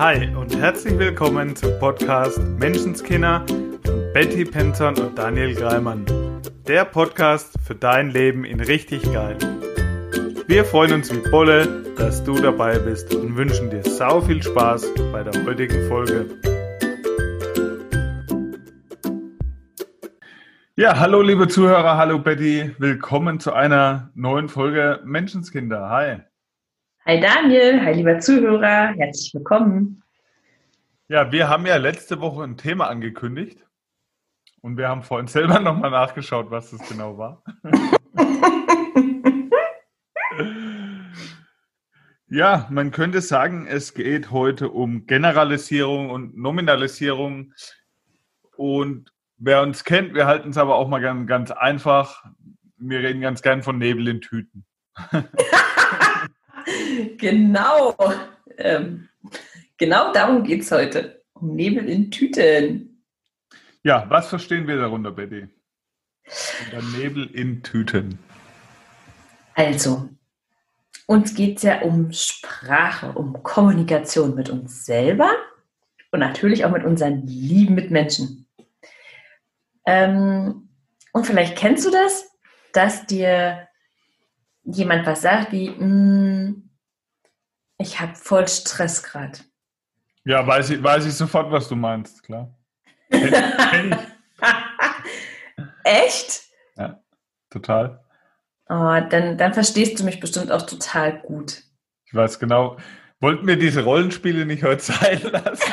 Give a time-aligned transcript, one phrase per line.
[0.00, 3.44] Hi und herzlich willkommen zum Podcast Menschenskinder
[3.84, 6.06] von Betty Penton und Daniel Greimann.
[6.66, 9.36] Der Podcast für dein Leben in richtig geil.
[10.46, 14.86] Wir freuen uns wie Bolle, dass du dabei bist und wünschen dir sau viel Spaß
[15.12, 16.30] bei der heutigen Folge.
[20.76, 25.90] Ja, hallo liebe Zuhörer, hallo Betty, willkommen zu einer neuen Folge Menschenskinder.
[25.90, 26.29] Hi.
[27.10, 30.00] Hi Daniel, hi lieber Zuhörer, herzlich willkommen.
[31.08, 33.66] Ja, wir haben ja letzte Woche ein Thema angekündigt
[34.60, 37.42] und wir haben vorhin selber nochmal nachgeschaut, was das genau war.
[42.28, 47.54] Ja, man könnte sagen, es geht heute um Generalisierung und Nominalisierung.
[48.56, 52.24] Und wer uns kennt, wir halten es aber auch mal ganz, ganz einfach.
[52.76, 54.64] Wir reden ganz gern von Nebel in Tüten.
[57.16, 57.96] genau.
[58.58, 59.08] Ähm,
[59.76, 61.22] genau darum geht es heute.
[61.32, 63.02] Um Nebel in Tüten.
[63.82, 65.48] Ja, was verstehen wir darunter, Betty?
[66.66, 68.18] Unter Nebel in Tüten.
[69.54, 70.10] Also,
[71.06, 75.30] uns geht es ja um Sprache, um Kommunikation mit uns selber
[76.12, 78.46] und natürlich auch mit unseren lieben Mitmenschen.
[79.86, 80.68] Ähm,
[81.12, 82.30] und vielleicht kennst du das,
[82.72, 83.66] dass dir
[84.64, 86.59] jemand was sagt wie, mm,
[87.80, 89.38] ich habe voll Stress gerade.
[90.24, 92.54] Ja, weiß ich, weiß ich sofort, was du meinst, klar.
[95.84, 96.42] Echt?
[96.76, 97.00] Ja,
[97.48, 98.04] total.
[98.68, 101.62] Oh, dann, dann verstehst du mich bestimmt auch total gut.
[102.04, 102.76] Ich weiß genau.
[103.18, 105.72] Wollten wir diese Rollenspiele nicht heute sein lassen?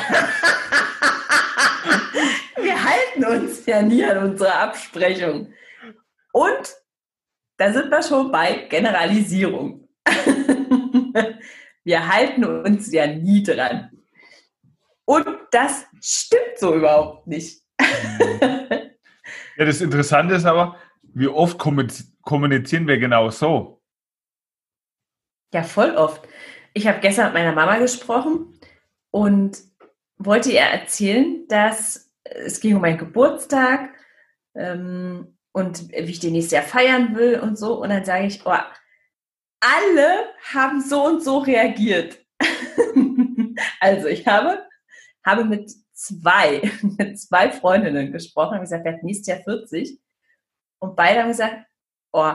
[2.56, 5.52] wir halten uns ja nie an unsere Absprechung.
[6.32, 6.74] Und
[7.58, 9.88] da sind wir schon bei Generalisierung.
[11.84, 13.90] wir halten uns ja nie dran.
[15.04, 17.62] Und das stimmt so überhaupt nicht.
[17.80, 23.80] ja, das Interessante ist aber, wie oft kommunizieren wir genau so?
[25.52, 26.28] Ja, voll oft.
[26.74, 28.60] Ich habe gestern mit meiner Mama gesprochen
[29.10, 29.58] und
[30.18, 33.90] wollte ihr erzählen, dass es ging um meinen Geburtstag
[34.54, 37.80] ähm, und wie ich den nächstes Jahr feiern will und so.
[37.80, 38.54] Und dann sage ich, oh,
[39.60, 42.18] alle haben so und so reagiert.
[43.80, 44.66] also ich habe,
[45.24, 49.98] habe mit zwei, mit zwei Freundinnen gesprochen und gesagt, wer nächstes Jahr 40.
[50.80, 51.66] Und beide haben gesagt,
[52.12, 52.32] oh,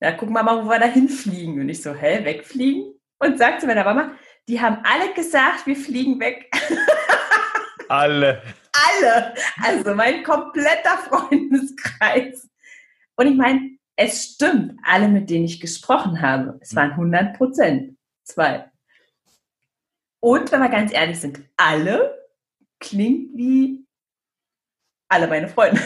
[0.00, 1.60] ja, gucken wir mal, wo wir da hinfliegen.
[1.60, 2.94] Und ich so, hä, wegfliegen?
[3.18, 4.16] Und sagt zu meiner Mama,
[4.48, 6.50] die haben alle gesagt, wir fliegen weg.
[7.88, 8.42] Alle.
[8.72, 9.34] alle.
[9.62, 12.48] Also mein kompletter Freundeskreis.
[13.16, 17.96] Und ich meine, es stimmt, alle, mit denen ich gesprochen habe, es waren 100 Prozent.
[18.24, 18.68] Zwei.
[20.20, 22.28] Und wenn wir ganz ehrlich sind, alle
[22.80, 23.86] klingt wie
[25.08, 25.80] alle meine Freunde.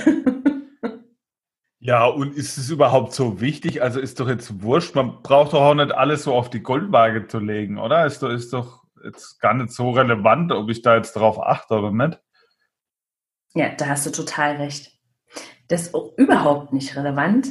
[1.78, 3.80] Ja, und ist es überhaupt so wichtig?
[3.80, 7.28] Also ist doch jetzt wurscht, man braucht doch auch nicht alles so auf die Goldwaage
[7.28, 8.06] zu legen, oder?
[8.06, 11.74] Ist doch, ist doch jetzt gar nicht so relevant, ob ich da jetzt drauf achte
[11.74, 12.20] oder nicht.
[13.54, 14.98] Ja, da hast du total recht.
[15.68, 17.48] Das ist überhaupt nicht relevant.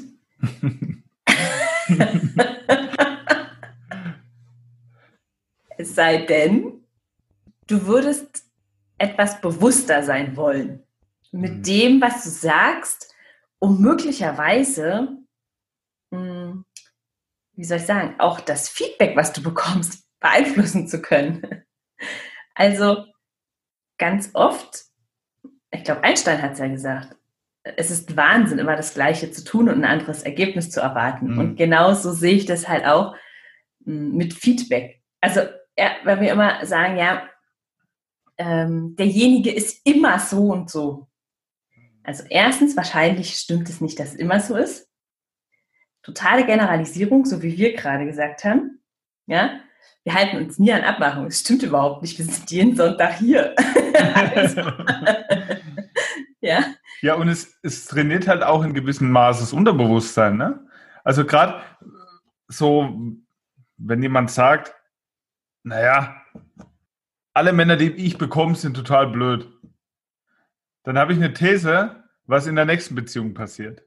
[5.77, 6.85] es sei denn,
[7.67, 8.45] du würdest
[8.97, 10.83] etwas bewusster sein wollen
[11.31, 11.63] mit mhm.
[11.63, 13.13] dem, was du sagst
[13.59, 15.17] um möglicherweise,
[16.11, 16.65] hm,
[17.53, 21.63] wie soll ich sagen, auch das Feedback, was du bekommst, beeinflussen zu können.
[22.53, 23.05] Also
[23.97, 24.85] ganz oft,
[25.71, 27.15] ich glaube, Einstein hat es ja gesagt,
[27.77, 31.33] es ist Wahnsinn, immer das Gleiche zu tun und ein anderes Ergebnis zu erwarten.
[31.33, 31.39] Mhm.
[31.39, 33.15] Und genauso sehe ich das halt auch
[33.83, 35.01] hm, mit Feedback.
[35.19, 35.41] Also,
[35.77, 37.27] ja, wenn wir immer sagen, ja,
[38.37, 41.07] ähm, derjenige ist immer so und so.
[42.03, 44.87] Also erstens, wahrscheinlich stimmt es nicht, dass es immer so ist.
[46.03, 48.79] Totale Generalisierung, so wie wir gerade gesagt haben.
[49.25, 49.59] Ja,
[50.03, 51.29] wir halten uns nie an Abmachungen.
[51.29, 52.19] Es stimmt überhaupt nicht.
[52.19, 53.55] Wir sind jeden Sonntag hier.
[54.35, 54.61] also,
[56.45, 56.63] ja.
[57.01, 60.37] Ja, und es, es trainiert halt auch in gewissem Maße das Unterbewusstsein.
[60.37, 60.65] Ne?
[61.03, 61.61] Also gerade
[62.47, 62.97] so,
[63.77, 64.73] wenn jemand sagt,
[65.63, 66.21] naja,
[67.33, 69.51] alle Männer, die ich bekomme, sind total blöd
[70.85, 73.83] dann habe ich eine These, was in der nächsten Beziehung passiert.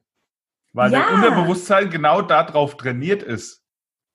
[0.73, 1.01] Weil ja.
[1.01, 3.65] dein Unterbewusstsein genau darauf trainiert ist.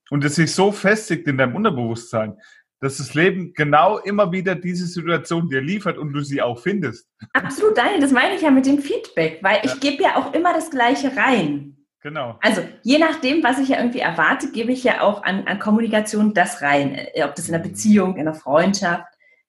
[0.09, 2.39] Und es sich so festigt in deinem Unterbewusstsein,
[2.83, 7.07] dass das Leben genau immer wieder diese Situation dir liefert und du sie auch findest.
[7.31, 9.61] Absolut, Daniel, das meine ich ja mit dem Feedback, weil ja.
[9.63, 11.77] ich gebe ja auch immer das Gleiche rein.
[12.01, 12.37] Genau.
[12.41, 16.33] Also je nachdem, was ich ja irgendwie erwarte, gebe ich ja auch an, an Kommunikation
[16.33, 16.99] das rein.
[17.23, 19.05] Ob das in einer Beziehung, in einer Freundschaft,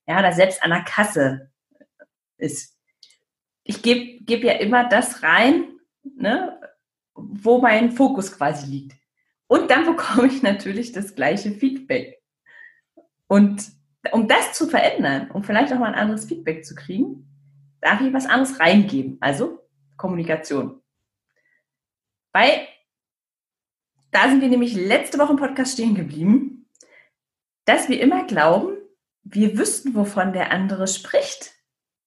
[0.07, 1.51] ja, oder selbst an der Kasse
[2.37, 2.79] ist.
[3.65, 5.65] Ich gebe geb ja immer das rein,
[6.05, 6.61] ne,
[7.15, 8.97] wo mein Fokus quasi liegt.
[9.49, 12.21] Und dann bekomme ich natürlich das gleiche Feedback.
[13.27, 13.73] Und
[14.13, 17.29] um das zu verändern, um vielleicht auch mal ein anderes Feedback zu kriegen,
[17.81, 19.19] darf ich was anderes reingeben.
[19.21, 19.61] Also
[19.97, 20.83] Kommunikation.
[22.33, 22.67] Weil
[24.11, 26.69] da sind wir nämlich letzte Woche im Podcast stehen geblieben,
[27.65, 28.77] dass wir immer glauben,
[29.23, 31.53] wir wüssten, wovon der andere spricht,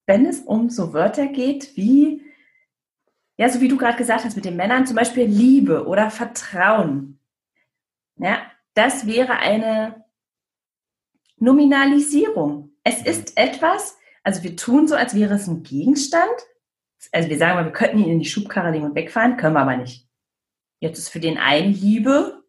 [0.05, 2.23] wenn es um so Wörter geht wie,
[3.37, 7.19] ja, so wie du gerade gesagt hast mit den Männern, zum Beispiel Liebe oder Vertrauen.
[8.15, 8.39] Ja,
[8.73, 10.05] das wäre eine
[11.39, 12.72] Nominalisierung.
[12.84, 16.25] Es ist etwas, also wir tun so, als wäre es ein Gegenstand.
[17.12, 19.62] Also wir sagen mal, wir könnten ihn in die Schubkarre legen und wegfahren, können wir
[19.62, 20.07] aber nicht.
[20.80, 22.44] Jetzt ist für den einen Liebe,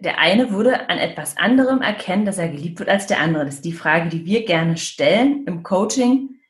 [0.00, 3.44] der eine würde an etwas anderem erkennen, dass er geliebt wird als der andere.
[3.44, 6.40] Das ist die Frage, die wir gerne stellen im Coaching.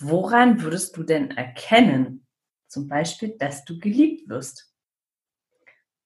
[0.00, 2.26] Woran würdest du denn erkennen,
[2.68, 4.72] zum Beispiel, dass du geliebt wirst?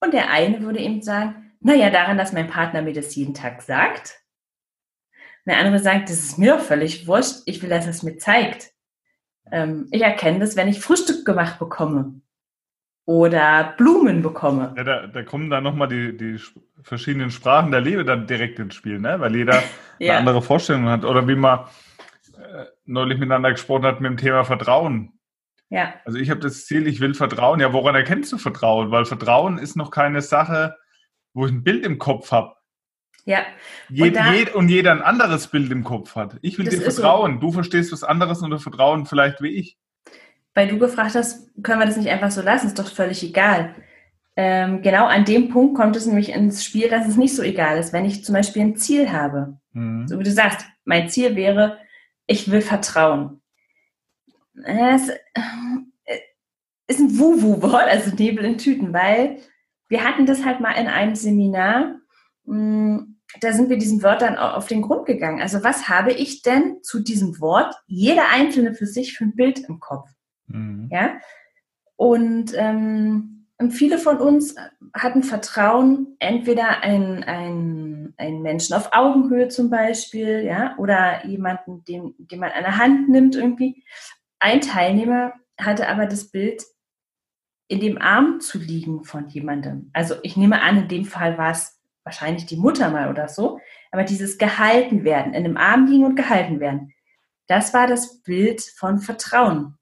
[0.00, 3.62] Und der eine würde eben sagen, naja, daran, dass mein Partner mir das jeden Tag
[3.62, 4.20] sagt.
[5.46, 8.70] Der andere sagt, das ist mir völlig wurscht, ich will, dass es mir zeigt.
[9.50, 12.20] Ähm, ich erkenne das, wenn ich Frühstück gemacht bekomme
[13.04, 14.74] oder Blumen bekomme.
[14.76, 16.38] Ja, da, da kommen dann nochmal die, die
[16.82, 19.18] verschiedenen Sprachen der Liebe dann direkt ins Spiel, ne?
[19.18, 19.62] weil jeder
[19.98, 20.12] ja.
[20.12, 21.04] eine andere Vorstellung hat.
[21.04, 21.60] Oder wie man
[22.36, 25.18] äh, neulich miteinander gesprochen hat mit dem Thema Vertrauen.
[25.70, 25.94] Ja.
[26.04, 27.58] Also ich habe das Ziel, ich will Vertrauen.
[27.58, 28.90] Ja, woran erkennst du Vertrauen?
[28.90, 30.76] Weil Vertrauen ist noch keine Sache,
[31.34, 32.54] wo ich ein Bild im Kopf habe.
[33.24, 33.44] Ja.
[33.88, 36.38] Jed, und, jed, und, jeder ein anderes Bild im Kopf hat.
[36.42, 37.34] Ich will dir vertrauen.
[37.34, 37.40] So.
[37.40, 39.78] Du verstehst was anderes unter Vertrauen vielleicht wie ich.
[40.54, 42.66] Weil du gefragt hast, können wir das nicht einfach so lassen?
[42.66, 43.74] Ist doch völlig egal.
[44.34, 47.78] Ähm, genau an dem Punkt kommt es nämlich ins Spiel, dass es nicht so egal
[47.78, 49.58] ist, wenn ich zum Beispiel ein Ziel habe.
[49.72, 50.08] Mhm.
[50.08, 51.78] So wie du sagst, mein Ziel wäre,
[52.26, 53.40] ich will vertrauen.
[54.64, 56.18] Es äh,
[56.86, 59.38] ist ein Wu-Wu-Wort, also Nebel in Tüten, weil
[59.92, 61.96] wir hatten das halt mal in einem Seminar,
[62.46, 65.42] hm, da sind wir diesen Wörtern auf den Grund gegangen.
[65.42, 69.58] Also was habe ich denn zu diesem Wort, jeder Einzelne für sich, für ein Bild
[69.68, 70.08] im Kopf?
[70.46, 70.88] Mhm.
[70.90, 71.18] Ja?
[71.96, 74.56] Und, ähm, viele von uns
[74.94, 82.14] hatten Vertrauen, entweder ein, ein, ein Menschen auf Augenhöhe zum Beispiel, ja, oder jemanden, den,
[82.16, 83.84] den man an der Hand nimmt irgendwie.
[84.40, 86.64] Ein Teilnehmer hatte aber das Bild,
[87.72, 89.88] in dem Arm zu liegen von jemandem.
[89.94, 93.60] Also ich nehme an, in dem Fall war es wahrscheinlich die Mutter mal oder so,
[93.90, 96.92] aber dieses gehalten werden, in dem Arm liegen und gehalten werden,
[97.46, 99.78] das war das Bild von Vertrauen.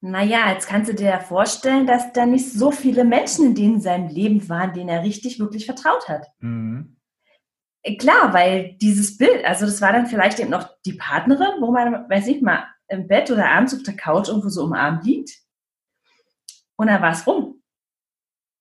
[0.00, 3.80] Naja, jetzt kannst du dir ja vorstellen, dass da nicht so viele Menschen in denen
[3.80, 6.26] seinem Leben waren, denen er richtig, wirklich vertraut hat.
[6.40, 6.96] Mhm.
[8.00, 12.10] Klar, weil dieses Bild, also das war dann vielleicht eben noch die Partnerin, wo man,
[12.10, 15.43] weiß ich mal, im Bett oder abends auf der Couch irgendwo so umarmt liegt.
[16.76, 17.62] Und dann war es rum.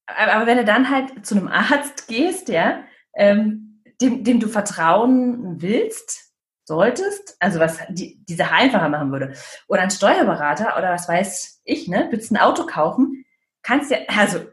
[0.05, 2.83] Aber wenn du dann halt zu einem Arzt gehst, ja,
[3.15, 6.33] ähm, dem, dem du vertrauen willst,
[6.65, 9.33] solltest, also was die, die Sache einfacher machen würde,
[9.67, 13.25] oder ein Steuerberater oder was weiß ich, ne, willst ein Auto kaufen,
[13.61, 14.45] kannst ja, also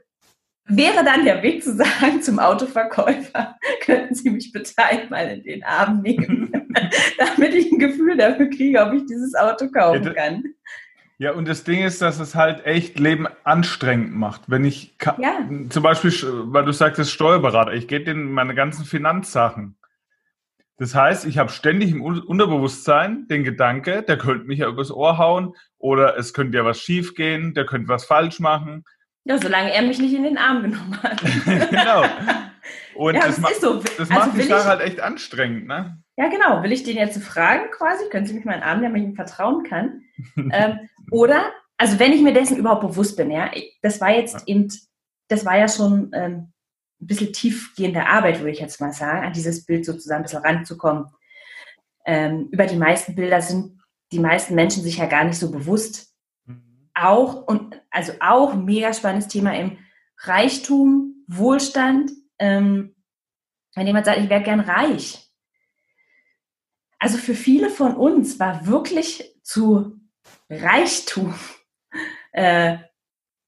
[0.64, 5.64] wäre dann der Weg zu sagen zum Autoverkäufer, könnten Sie mich bitte einmal in den
[5.64, 6.52] Arm nehmen,
[7.18, 10.44] damit ich ein Gefühl dafür kriege, ob ich dieses Auto kaufen kann.
[11.20, 14.40] Ja, und das Ding ist, dass es halt echt Leben anstrengend macht.
[14.46, 15.46] Wenn ich ja.
[15.68, 16.10] zum Beispiel,
[16.46, 19.76] weil du sagtest Steuerberater, ich gebe denen meine ganzen Finanzsachen.
[20.78, 25.18] Das heißt, ich habe ständig im Unterbewusstsein den Gedanke, der könnte mich ja übers Ohr
[25.18, 28.86] hauen oder es könnte ja was schiefgehen, der könnte was falsch machen.
[29.24, 31.20] Ja, solange er mich nicht in den Arm genommen hat.
[31.70, 32.02] genau.
[32.94, 33.82] Und ja, das, das, ma so.
[33.82, 36.02] das also macht die Sache halt echt anstrengend, ne?
[36.20, 36.62] Ja, genau.
[36.62, 38.04] Will ich den jetzt fragen quasi?
[38.10, 40.02] Können Sie mich mal in den Arm nehmen, wenn ich ihm vertrauen kann?
[40.36, 43.50] ähm, oder, also wenn ich mir dessen überhaupt bewusst bin, ja,
[43.80, 44.68] das war jetzt eben,
[45.28, 46.52] das war ja schon ähm,
[47.00, 50.42] ein bisschen tiefgehende Arbeit, würde ich jetzt mal sagen, an dieses Bild sozusagen ein bisschen
[50.44, 51.06] ranzukommen.
[52.04, 53.80] Ähm, über die meisten Bilder sind
[54.12, 56.14] die meisten Menschen sich ja gar nicht so bewusst.
[56.44, 56.90] Mhm.
[56.92, 59.78] Auch, und also auch ein mega spannendes Thema im
[60.18, 62.10] Reichtum, Wohlstand.
[62.38, 62.94] Ähm,
[63.74, 65.29] wenn jemand sagt, ich wäre gern reich.
[67.00, 69.98] Also für viele von uns war wirklich zu
[70.48, 71.34] Reichtum
[72.32, 72.76] äh,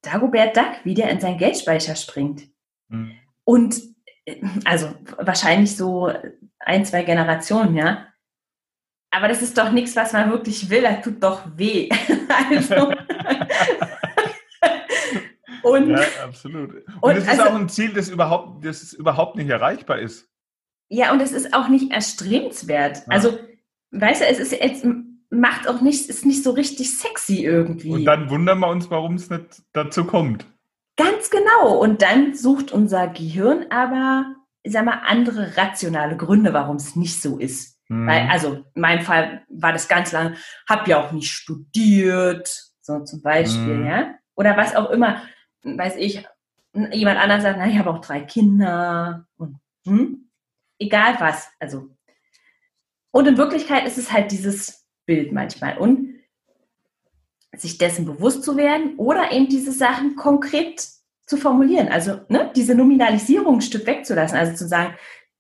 [0.01, 2.49] Dagobert Duck, wie der in seinen Geldspeicher springt.
[2.89, 3.13] Mhm.
[3.45, 3.81] Und
[4.25, 6.11] äh, also wahrscheinlich so
[6.59, 8.09] ein, zwei Generationen, ja.
[9.11, 10.83] Aber das ist doch nichts, was man wirklich will.
[10.83, 11.91] Das tut doch weh.
[12.51, 12.91] also,
[15.63, 16.75] und, ja, absolut.
[16.75, 20.32] Und, und es ist also, auch ein Ziel, das überhaupt, das überhaupt nicht erreichbar ist.
[20.93, 22.99] Ja, und es ist auch nicht erstrebenswert.
[22.99, 23.05] Ja.
[23.09, 23.39] Also,
[23.93, 24.87] weißt du, es ist jetzt
[25.31, 27.91] macht auch nicht, ist nicht so richtig sexy irgendwie.
[27.91, 30.47] Und dann wundern wir uns, warum es nicht dazu kommt.
[30.99, 31.79] Ganz genau.
[31.79, 37.23] Und dann sucht unser Gehirn aber, ich sag mal, andere rationale Gründe, warum es nicht
[37.23, 37.81] so ist.
[37.89, 38.07] Mhm.
[38.07, 40.37] Weil, also in meinem Fall war das ganz lange,
[40.69, 43.87] hab ja auch nicht studiert, so zum Beispiel, mhm.
[43.87, 44.15] ja.
[44.35, 45.23] Oder was auch immer,
[45.63, 46.23] weiß ich,
[46.93, 49.57] jemand anders sagt, na, ich habe auch drei Kinder und
[49.87, 50.22] hm?
[50.83, 51.49] Egal was.
[51.59, 51.89] Also.
[53.11, 55.79] Und in Wirklichkeit ist es halt dieses Bild manchmal.
[55.79, 56.13] Und
[57.57, 60.87] sich dessen bewusst zu werden oder eben diese Sachen konkret
[61.27, 61.89] zu formulieren.
[61.89, 64.39] Also ne, diese Nominalisierung ein Stück wegzulassen.
[64.39, 64.95] Also zu sagen,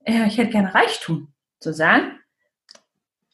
[0.07, 1.33] ja, ich hätte gerne Reichtum.
[1.59, 2.19] Zu sagen,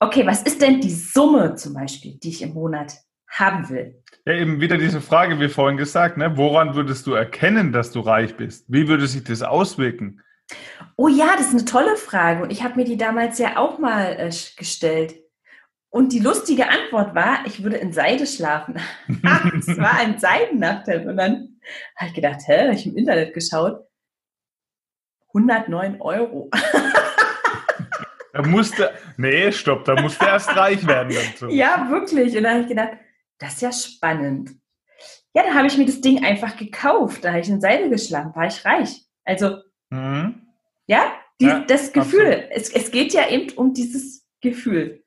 [0.00, 2.94] okay, was ist denn die Summe zum Beispiel, die ich im Monat
[3.26, 4.02] haben will?
[4.26, 6.36] Ja, eben wieder diese Frage, wie vorhin gesagt, ne?
[6.36, 8.66] woran würdest du erkennen, dass du reich bist?
[8.68, 10.20] Wie würde sich das auswirken?
[10.96, 13.78] Oh ja, das ist eine tolle Frage und ich habe mir die damals ja auch
[13.78, 15.14] mal äh, gestellt.
[15.90, 18.78] Und die lustige Antwort war, ich würde in Seide schlafen.
[19.08, 21.06] es war ein Seidennachthemd.
[21.06, 21.60] Und dann
[21.96, 23.80] habe ich gedacht, hä, habe ich im Internet geschaut.
[25.28, 26.50] 109 Euro.
[28.32, 31.48] da musste, nee, stopp, da musste erst reich werden dazu.
[31.48, 32.36] Ja, wirklich.
[32.36, 32.92] Und dann habe ich gedacht,
[33.38, 34.50] das ist ja spannend.
[35.34, 37.24] Ja, da habe ich mir das Ding einfach gekauft.
[37.24, 39.04] Da habe ich in Seide geschlafen, war ich reich.
[39.24, 39.58] Also,
[39.90, 40.46] mhm.
[40.86, 42.48] ja, die, ja, das Gefühl.
[42.50, 45.04] Es, es geht ja eben um dieses Gefühl.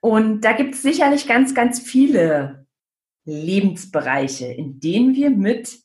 [0.00, 2.66] Und da gibt es sicherlich ganz, ganz viele
[3.24, 5.78] Lebensbereiche, in denen wir mit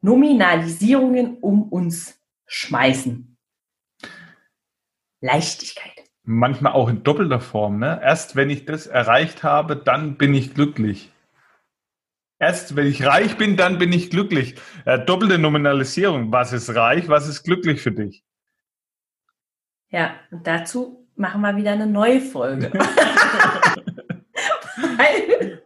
[0.00, 3.36] Nominalisierungen um uns schmeißen.
[5.20, 6.04] Leichtigkeit.
[6.22, 7.78] Manchmal auch in doppelter Form.
[7.78, 8.00] Ne?
[8.02, 11.10] Erst wenn ich das erreicht habe, dann bin ich glücklich.
[12.40, 14.54] Erst wenn ich reich bin, dann bin ich glücklich.
[14.84, 16.30] Äh, doppelte Nominalisierung.
[16.30, 17.08] Was ist reich?
[17.08, 18.24] Was ist glücklich für dich?
[19.90, 22.70] Ja, und dazu machen wir wieder eine neue Folge.
[24.76, 25.62] Weil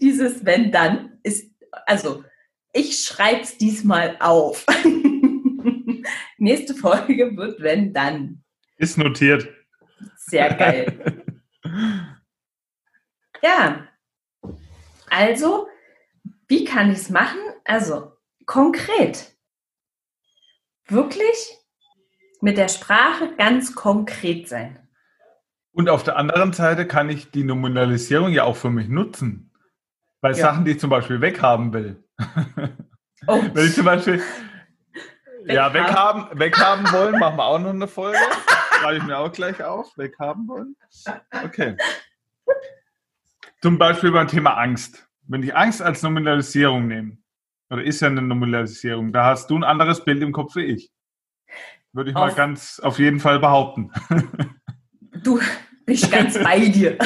[0.00, 1.50] dieses Wenn dann ist,
[1.86, 2.24] also
[2.72, 4.64] ich schreibe es diesmal auf.
[6.38, 8.42] Nächste Folge wird Wenn dann.
[8.76, 9.48] Ist notiert.
[10.16, 11.24] Sehr geil.
[13.42, 13.88] ja.
[15.12, 15.68] Also,
[16.48, 17.38] wie kann ich es machen?
[17.64, 18.12] Also,
[18.46, 19.36] konkret.
[20.88, 21.58] Wirklich
[22.40, 24.88] mit der Sprache ganz konkret sein.
[25.72, 29.52] Und auf der anderen Seite kann ich die Nominalisierung ja auch für mich nutzen.
[30.22, 30.36] Bei ja.
[30.36, 32.02] Sachen, die ich zum Beispiel weghaben will.
[33.28, 33.40] Oh.
[33.52, 34.20] Wenn ich zum Beispiel
[35.44, 35.54] weghaben.
[35.54, 38.18] ja, weghaben, weghaben wollen, machen wir auch noch eine Folge.
[38.80, 39.96] Schreibe ich mir auch gleich auf.
[39.96, 40.74] Weghaben wollen.
[41.44, 41.76] Okay.
[43.62, 45.08] Zum Beispiel beim Thema Angst.
[45.28, 47.18] Wenn ich Angst als Nominalisierung nehme,
[47.70, 50.90] oder ist ja eine Nominalisierung, da hast du ein anderes Bild im Kopf wie ich.
[51.92, 53.92] Würde ich auf, mal ganz auf jeden Fall behaupten.
[55.22, 55.38] Du
[55.86, 56.98] bist ganz bei dir.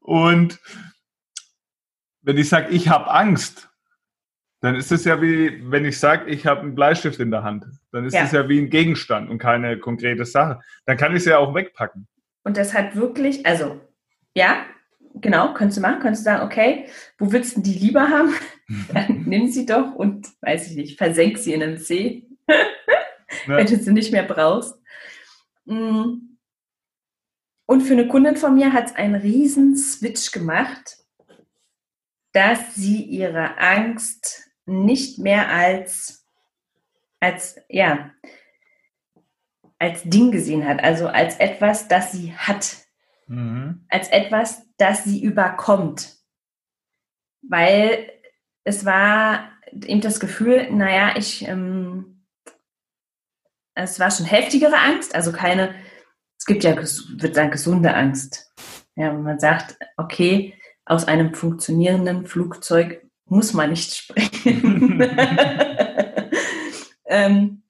[0.00, 0.58] Und
[2.22, 3.68] wenn ich sage, ich habe Angst,
[4.60, 7.66] dann ist es ja wie, wenn ich sage, ich habe einen Bleistift in der Hand.
[7.90, 8.42] Dann ist es ja.
[8.42, 10.60] ja wie ein Gegenstand und keine konkrete Sache.
[10.86, 12.08] Dann kann ich es ja auch wegpacken.
[12.44, 13.80] Und das hat wirklich, also,
[14.34, 14.64] ja,
[15.14, 16.86] genau, könntest du machen, könntest du sagen, okay,
[17.18, 18.34] wo willst du die lieber haben?
[18.92, 22.26] Dann nimm sie doch und, weiß ich nicht, versenk sie in einem See,
[23.46, 24.74] wenn du sie nicht mehr brauchst.
[25.64, 26.28] Mm.
[27.66, 30.98] Und für eine Kundin von mir hat es einen riesen Switch gemacht,
[32.32, 36.26] dass sie ihre Angst nicht mehr als,
[37.20, 38.10] als, ja,
[39.82, 42.76] als Ding gesehen hat, also als etwas, das sie hat,
[43.26, 43.84] mhm.
[43.88, 46.18] als etwas, das sie überkommt.
[47.42, 48.12] Weil
[48.62, 52.24] es war eben das Gefühl, naja, ich, ähm,
[53.74, 55.74] es war schon heftigere Angst, also keine,
[56.38, 58.52] es gibt ja, wird sagen, gesunde Angst.
[58.94, 65.00] Ja, wenn man sagt, okay, aus einem funktionierenden Flugzeug muss man nicht springen.
[67.06, 67.61] ähm,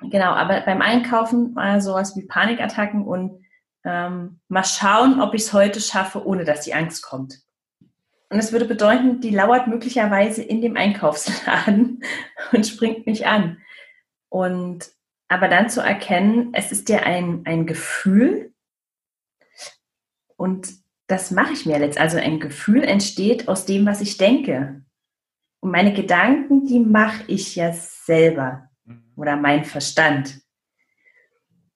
[0.00, 3.44] genau, aber beim Einkaufen war sowas wie Panikattacken und
[3.84, 7.40] ähm, mal schauen, ob ich es heute schaffe, ohne dass die Angst kommt.
[8.28, 12.02] Und es würde bedeuten, die lauert möglicherweise in dem Einkaufsladen
[12.52, 13.58] und springt mich an.
[14.28, 14.90] Und
[15.28, 18.52] aber dann zu erkennen, es ist ja ein, ein Gefühl
[20.36, 20.68] und
[21.06, 21.98] das mache ich mir jetzt.
[21.98, 24.82] Also ein Gefühl entsteht aus dem, was ich denke.
[25.60, 28.68] Und meine Gedanken, die mache ich ja selber.
[29.16, 30.40] Oder mein Verstand.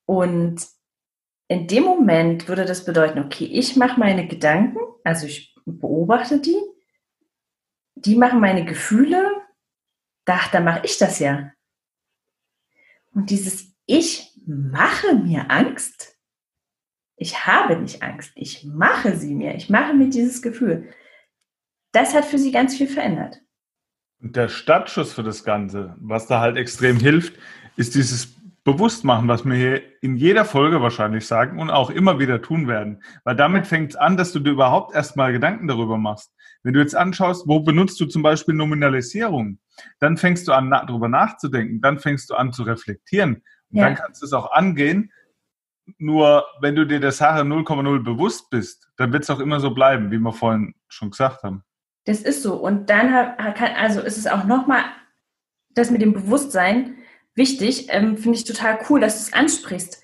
[0.05, 0.67] Und
[1.49, 6.61] in dem Moment würde das bedeuten, okay, ich mache meine Gedanken, also ich beobachte die,
[7.97, 9.29] die machen meine Gefühle,
[10.25, 11.53] da, dann mache ich das ja.
[13.13, 16.17] Und dieses Ich mache mir Angst,
[17.17, 20.93] ich habe nicht Angst, ich mache sie mir, ich mache mir dieses Gefühl,
[21.93, 23.41] das hat für sie ganz viel verändert.
[24.23, 27.35] Und der Startschuss für das Ganze, was da halt extrem hilft,
[27.77, 32.43] ist dieses Bewusstmachen, was wir hier in jeder Folge wahrscheinlich sagen und auch immer wieder
[32.43, 33.03] tun werden.
[33.25, 36.35] Weil damit fängt es an, dass du dir überhaupt erstmal Gedanken darüber machst.
[36.63, 39.59] Wenn du jetzt anschaust, wo benutzt du zum Beispiel Nominalisierung,
[39.99, 43.37] dann fängst du an, na, darüber nachzudenken, dann fängst du an zu reflektieren.
[43.71, 43.87] Und ja.
[43.87, 45.11] dann kannst du es auch angehen.
[45.97, 49.71] Nur wenn du dir der Sache 0,0 bewusst bist, dann wird es auch immer so
[49.71, 51.65] bleiben, wie wir vorhin schon gesagt haben.
[52.11, 52.57] Das ist so.
[52.57, 54.83] Und dann kann, also ist es auch nochmal
[55.75, 56.97] das mit dem Bewusstsein
[57.37, 57.87] wichtig.
[57.91, 60.03] Ähm, Finde ich total cool, dass du es ansprichst.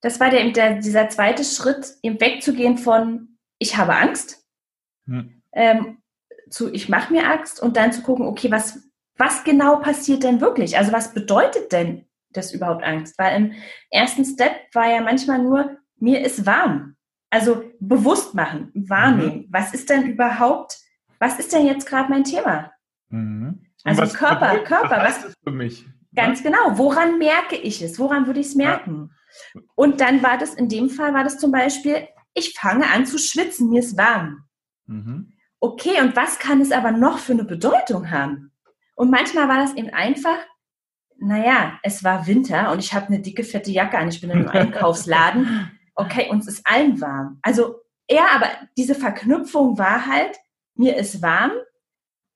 [0.00, 4.46] Das war der, der, dieser zweite Schritt, eben wegzugehen von ich habe Angst
[5.06, 5.42] hm.
[5.52, 5.98] ähm,
[6.48, 8.88] zu ich mache mir Angst und dann zu gucken, okay, was,
[9.18, 10.78] was genau passiert denn wirklich?
[10.78, 13.18] Also was bedeutet denn das überhaupt Angst?
[13.18, 13.52] Weil im
[13.90, 16.96] ersten Step war ja manchmal nur, mir ist warm.
[17.28, 19.40] Also bewusst machen, wahrnehmen.
[19.40, 19.46] Mhm.
[19.50, 20.78] Was ist denn überhaupt
[21.18, 22.72] was ist denn jetzt gerade mein Thema?
[23.08, 23.66] Mhm.
[23.84, 25.86] Also was, Körper, was, Körper, was, was für mich?
[26.14, 26.50] Ganz ja?
[26.50, 26.78] genau.
[26.78, 27.98] Woran merke ich es?
[27.98, 29.10] Woran würde ich es merken?
[29.54, 29.60] Ja.
[29.74, 33.18] Und dann war das, in dem Fall war das zum Beispiel, ich fange an zu
[33.18, 34.44] schwitzen, mir ist warm.
[34.86, 35.32] Mhm.
[35.60, 38.52] Okay, und was kann es aber noch für eine Bedeutung haben?
[38.94, 40.38] Und manchmal war das eben einfach,
[41.18, 44.38] naja, es war Winter und ich habe eine dicke, fette Jacke an, ich bin in
[44.38, 45.70] einem Einkaufsladen.
[45.94, 47.38] Okay, uns ist allen warm.
[47.42, 47.76] Also,
[48.08, 50.36] ja, aber diese Verknüpfung war halt,
[50.78, 51.52] mir ist warm,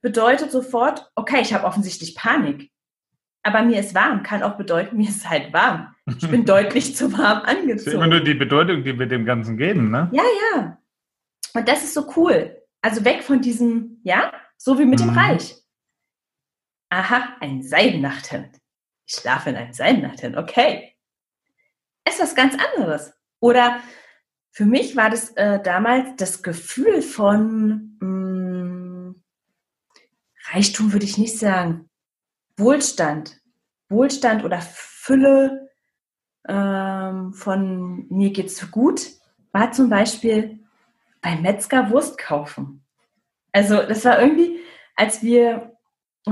[0.02, 2.70] bedeutet sofort, okay, ich habe offensichtlich Panik.
[3.42, 5.94] Aber mir ist warm kann auch bedeuten, mir ist halt warm.
[6.06, 7.76] Ich bin deutlich zu warm angezogen.
[7.76, 10.10] Das ist immer nur die Bedeutung, die wir dem Ganzen geben, ne?
[10.12, 10.78] Ja, ja.
[11.54, 12.56] Und das ist so cool.
[12.82, 15.06] Also weg von diesem, ja, so wie mit mhm.
[15.06, 15.56] dem Reich.
[16.90, 18.58] Aha, ein Seidennachthemd.
[19.06, 20.36] Ich schlafe in einem Seidennachthemd.
[20.36, 20.94] Okay.
[22.06, 23.12] Ist was ganz anderes.
[23.40, 23.80] Oder
[24.52, 28.19] für mich war das äh, damals das Gefühl von mh, mm,
[30.52, 31.88] Reichtum, würde ich nicht sagen.
[32.56, 33.40] Wohlstand.
[33.88, 35.68] Wohlstand oder Fülle
[36.48, 39.08] ähm, von mir geht's gut,
[39.52, 40.60] war zum Beispiel
[41.20, 42.84] beim Metzger Wurst kaufen.
[43.52, 44.60] Also das war irgendwie,
[44.96, 45.76] als wir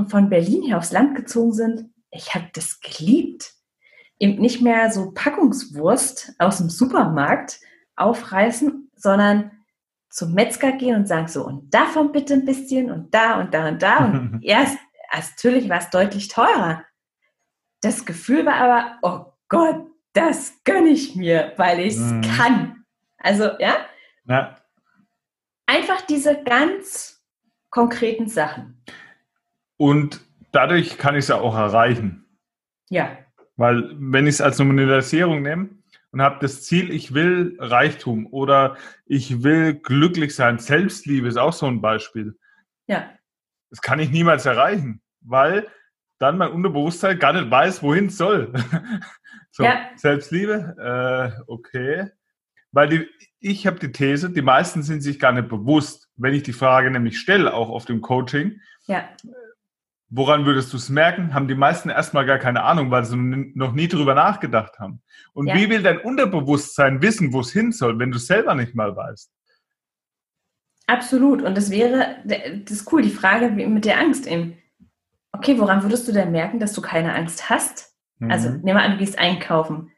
[0.07, 3.53] von Berlin hier aufs Land gezogen sind, ich habe das geliebt.
[4.19, 7.59] Eben nicht mehr so Packungswurst aus dem Supermarkt,
[7.95, 9.51] aufreißen, sondern
[10.09, 13.67] zum Metzger gehen und sagen so, und davon bitte ein bisschen und da und da
[13.67, 13.97] und da.
[14.05, 14.77] Und erst,
[15.11, 16.83] erst natürlich war es deutlich teurer.
[17.81, 22.21] Das Gefühl war aber, oh Gott, das gönne ich mir, weil ich es mhm.
[22.21, 22.85] kann.
[23.19, 23.77] Also, ja?
[24.25, 24.55] ja?
[25.65, 27.23] Einfach diese ganz
[27.69, 28.83] konkreten Sachen.
[29.77, 32.25] Und dadurch kann ich es ja auch erreichen.
[32.89, 33.17] Ja.
[33.55, 35.69] Weil, wenn ich es als Nominalisierung nehme,
[36.11, 40.57] und habe das Ziel, ich will Reichtum oder ich will glücklich sein.
[40.59, 42.37] Selbstliebe ist auch so ein Beispiel.
[42.87, 43.09] Ja.
[43.69, 45.67] Das kann ich niemals erreichen, weil
[46.17, 48.51] dann mein Unterbewusstsein gar nicht weiß, wohin es soll.
[49.51, 49.89] so, ja.
[49.95, 50.75] Selbstliebe,
[51.37, 52.09] äh, okay.
[52.71, 53.07] Weil die,
[53.39, 56.91] ich habe die These, die meisten sind sich gar nicht bewusst, wenn ich die Frage
[56.91, 58.59] nämlich stelle, auch auf dem Coaching.
[58.85, 59.09] Ja.
[60.11, 61.35] Woran würdest du es merken?
[61.35, 65.01] Haben die meisten erstmal gar keine Ahnung, weil sie noch nie drüber nachgedacht haben.
[65.33, 65.55] Und ja.
[65.55, 68.95] wie will dein Unterbewusstsein wissen, wo es hin soll, wenn du es selber nicht mal
[68.95, 69.31] weißt?
[70.87, 71.43] Absolut.
[71.43, 74.57] Und das wäre, das ist cool, die Frage mit der Angst eben.
[75.31, 77.95] Okay, woran würdest du denn merken, dass du keine Angst hast?
[78.17, 78.31] Mhm.
[78.31, 79.91] Also, nehmen wir an, du gehst einkaufen.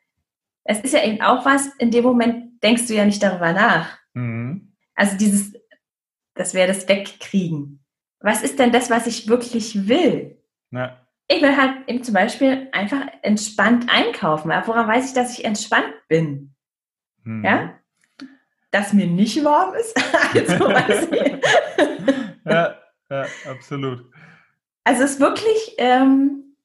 [0.65, 3.97] Es ist ja eben auch was, in dem Moment denkst du ja nicht darüber nach.
[4.13, 4.73] Mhm.
[4.93, 5.53] Also dieses,
[6.35, 7.81] das wäre das Wegkriegen
[8.21, 10.37] was ist denn das, was ich wirklich will?
[10.71, 10.97] Ja.
[11.27, 14.49] Ich will halt eben zum Beispiel einfach entspannt einkaufen.
[14.49, 16.53] Woran weiß ich, dass ich entspannt bin?
[17.23, 17.43] Mhm.
[17.43, 17.79] Ja?
[18.69, 19.95] Dass mir nicht warm ist?
[20.33, 20.69] also,
[22.45, 22.75] ja,
[23.09, 24.05] ja, absolut.
[24.83, 26.55] Also es ist wirklich, ähm,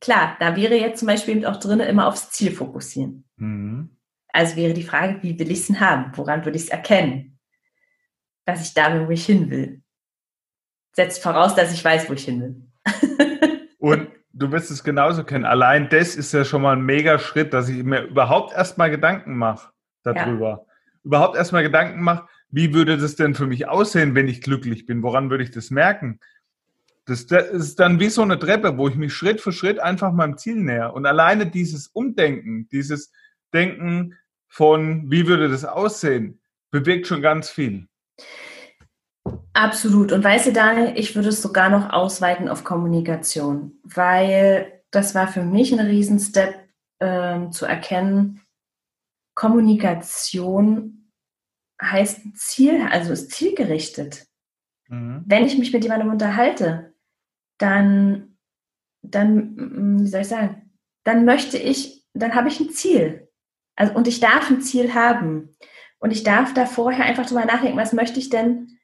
[0.00, 3.24] klar, da wäre jetzt zum Beispiel auch drin, immer aufs Ziel fokussieren.
[3.36, 3.90] Mhm.
[4.32, 6.12] Also wäre die Frage, wie will ich es denn haben?
[6.14, 7.38] Woran würde ich es erkennen?
[8.44, 9.82] Dass ich da bin, wo ich hin will
[10.96, 12.56] setzt voraus, dass ich weiß, wo ich hin will.
[13.78, 15.44] Und du wirst es genauso kennen.
[15.44, 19.36] Allein das ist ja schon mal ein mega Schritt, dass ich mir überhaupt erstmal Gedanken
[19.36, 19.70] mache
[20.02, 20.48] darüber.
[20.48, 20.72] Ja.
[21.04, 25.02] Überhaupt erstmal Gedanken mache, wie würde das denn für mich aussehen, wenn ich glücklich bin?
[25.02, 26.18] Woran würde ich das merken?
[27.04, 30.12] Das, das ist dann wie so eine Treppe, wo ich mich Schritt für Schritt einfach
[30.12, 30.94] meinem Ziel näher.
[30.94, 33.12] Und alleine dieses Umdenken, dieses
[33.52, 34.14] Denken
[34.48, 37.86] von, wie würde das aussehen, bewirkt schon ganz viel.
[39.56, 40.12] Absolut.
[40.12, 45.28] Und weißt du, Daniel, ich würde es sogar noch ausweiten auf Kommunikation, weil das war
[45.28, 46.54] für mich ein Riesenstep
[47.00, 48.42] ähm, zu erkennen,
[49.34, 51.10] Kommunikation
[51.80, 54.26] heißt Ziel, also ist zielgerichtet.
[54.88, 55.24] Mhm.
[55.24, 56.92] Wenn ich mich mit jemandem unterhalte,
[57.56, 58.36] dann,
[59.00, 60.70] dann, mm, wie soll ich sagen,
[61.02, 63.28] dann möchte ich, dann habe ich ein Ziel.
[63.74, 65.56] Also, und ich darf ein Ziel haben.
[65.98, 68.75] Und ich darf da vorher einfach drüber nachdenken, was möchte ich denn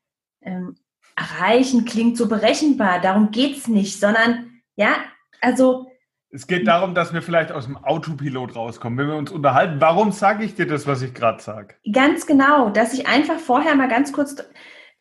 [0.42, 0.76] ähm,
[1.16, 1.84] erreichen?
[1.84, 4.96] Klingt so berechenbar, darum geht es nicht, sondern ja,
[5.40, 5.86] also
[6.34, 9.82] es geht darum, dass wir vielleicht aus dem Autopilot rauskommen, wenn wir uns unterhalten.
[9.82, 11.74] Warum sage ich dir das, was ich gerade sage?
[11.92, 14.36] Ganz genau, dass ich einfach vorher mal ganz kurz,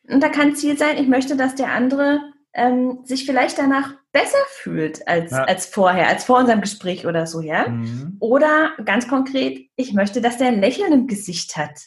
[0.09, 2.19] und da kann Ziel sein, ich möchte, dass der andere
[2.53, 5.45] ähm, sich vielleicht danach besser fühlt als, ja.
[5.45, 7.69] als vorher, als vor unserem Gespräch oder so, ja?
[7.69, 8.17] Mhm.
[8.19, 11.79] Oder ganz konkret, ich möchte, dass der ein Lächeln im Gesicht hat,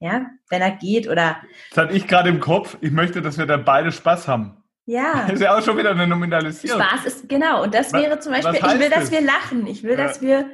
[0.00, 1.42] ja, wenn er geht oder.
[1.70, 4.62] Das hatte ich gerade im Kopf, ich möchte, dass wir da beide Spaß haben.
[4.86, 5.12] Ja.
[5.26, 6.80] Das ist ja auch schon wieder eine Nominalisierung.
[6.80, 7.62] Spaß ist, genau.
[7.62, 9.10] Und das wäre zum Beispiel, ich will, dass das?
[9.10, 9.66] wir lachen.
[9.66, 10.06] Ich will, ja.
[10.06, 10.50] dass wir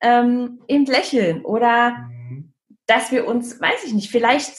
[0.00, 1.44] ähm, eben lächeln.
[1.44, 2.52] Oder mhm.
[2.86, 4.54] dass wir uns, weiß ich nicht, vielleicht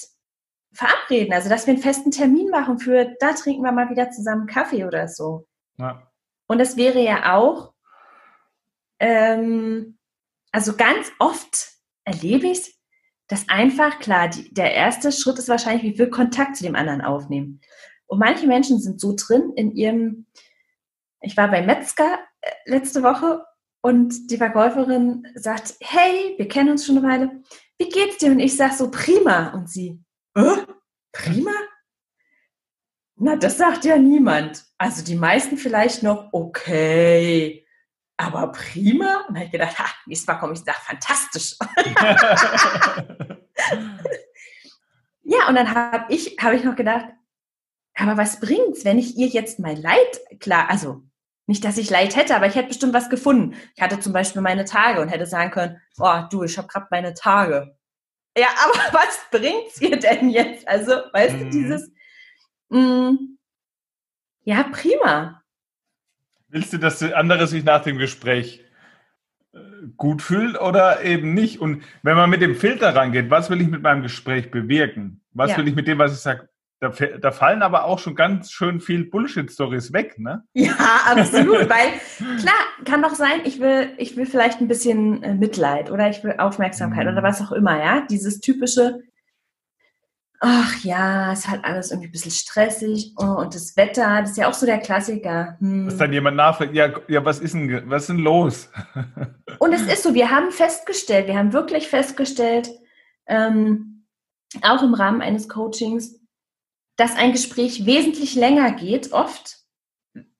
[0.73, 1.33] verabreden.
[1.33, 4.85] Also, dass wir einen festen Termin machen für, da trinken wir mal wieder zusammen Kaffee
[4.85, 5.47] oder so.
[5.77, 6.11] Ja.
[6.47, 7.73] Und das wäre ja auch,
[8.99, 9.97] ähm,
[10.51, 11.69] also ganz oft
[12.03, 12.75] erlebe ich es,
[13.27, 17.01] dass einfach, klar, die, der erste Schritt ist wahrscheinlich, wie viel Kontakt zu dem anderen
[17.01, 17.61] aufnehmen.
[18.07, 20.27] Und manche Menschen sind so drin in ihrem,
[21.21, 23.43] ich war bei Metzger äh, letzte Woche
[23.81, 27.41] und die Verkäuferin sagt, hey, wir kennen uns schon eine Weile,
[27.77, 28.31] wie geht's dir?
[28.31, 29.49] Und ich sage so, prima.
[29.49, 29.99] Und sie,
[30.35, 30.57] äh,
[31.11, 31.51] prima?
[33.17, 34.65] Na, das sagt ja niemand.
[34.77, 37.64] Also die meisten vielleicht noch, okay,
[38.17, 39.25] aber prima?
[39.27, 41.55] Und dann habe ich gedacht, ha, nächstes Mal komme ich und sage, fantastisch.
[45.23, 47.05] ja, und dann habe ich, hab ich noch gedacht,
[47.95, 51.03] aber was bringt's, wenn ich ihr jetzt mein Leid klar, also
[51.47, 53.55] nicht, dass ich Leid hätte, aber ich hätte bestimmt was gefunden.
[53.75, 56.87] Ich hatte zum Beispiel meine Tage und hätte sagen können, oh du, ich habe gerade
[56.89, 57.77] meine Tage.
[58.37, 60.67] Ja, aber was bringt's ihr denn jetzt?
[60.67, 61.39] Also, weißt mhm.
[61.39, 61.91] du, dieses,
[62.69, 63.37] mh, mm,
[64.43, 65.43] ja, prima.
[66.55, 68.63] Willst du, dass der andere sich nach dem Gespräch
[69.51, 69.59] äh,
[69.97, 71.59] gut fühlt oder eben nicht?
[71.59, 75.19] Und wenn man mit dem Filter rangeht, was will ich mit meinem Gespräch bewirken?
[75.33, 75.57] Was ja.
[75.57, 76.47] will ich mit dem, was ich sage,
[76.79, 80.43] da, da, fallen aber auch schon ganz schön viel Bullshit-Stories weg, ne?
[80.53, 81.91] Ja, absolut, weil
[82.39, 86.23] klar, kann doch sein, ich will, ich will vielleicht ein bisschen äh, Mitleid oder ich
[86.23, 87.11] will Aufmerksamkeit mhm.
[87.11, 88.05] oder was auch immer, ja?
[88.09, 89.01] Dieses typische,
[90.47, 94.31] ach ja, es ist halt alles irgendwie ein bisschen stressig oh, und das Wetter, das
[94.31, 95.57] ist ja auch so der Klassiker.
[95.59, 95.85] Hm.
[95.85, 98.69] Dass dann jemand nachfragt, ja, ja, was ist denn, was ist denn los?
[99.59, 102.69] und es ist so, wir haben festgestellt, wir haben wirklich festgestellt,
[103.25, 104.05] ähm,
[104.61, 106.19] auch im Rahmen eines Coachings,
[106.95, 109.57] dass ein Gespräch wesentlich länger geht, oft.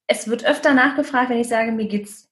[0.06, 2.30] Es wird öfter nachgefragt, wenn ich sage, mir geht's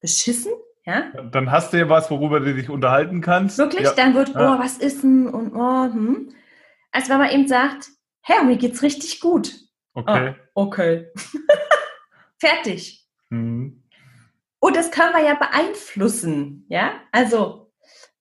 [0.00, 0.52] beschissen.
[0.84, 1.10] Ja?
[1.32, 3.58] Dann hast du ja was, worüber du dich unterhalten kannst.
[3.58, 3.82] Wirklich?
[3.82, 3.94] Ja.
[3.94, 5.26] Dann wird, oh, was ist denn?
[5.26, 6.28] Und oh, hm.
[6.96, 7.90] Als wenn man eben sagt,
[8.22, 9.54] Herr, mir geht's richtig gut.
[9.92, 10.34] Okay.
[10.54, 11.08] Oh, okay.
[12.38, 13.06] Fertig.
[13.28, 13.82] Mhm.
[14.60, 16.64] Und das können wir ja beeinflussen.
[16.70, 17.70] Ja, also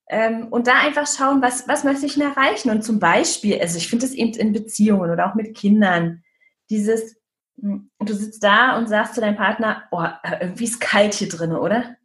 [0.10, 2.70] ähm, und da einfach schauen, was, was möchte ich denn erreichen?
[2.70, 6.22] Und zum Beispiel, also ich finde es eben in Beziehungen oder auch mit Kindern,
[6.70, 7.16] dieses,
[7.58, 10.04] hm, du sitzt da und sagst zu deinem Partner, oh,
[10.42, 11.96] irgendwie ist kalt hier drin, oder?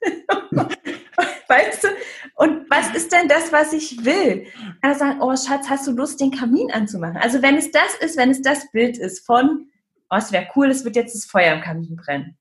[1.48, 1.88] weißt du?
[2.40, 4.46] Und was ist denn das, was ich will?
[4.80, 7.18] Kann er sagen, oh Schatz, hast du Lust, den Kamin anzumachen?
[7.18, 9.66] Also wenn es das ist, wenn es das Bild ist von,
[10.08, 12.38] oh, es wäre cool, es wird jetzt das Feuer im Kamin brennen.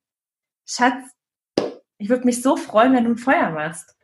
[0.66, 1.04] Schatz,
[1.98, 3.98] ich würde mich so freuen, wenn du ein Feuer machst.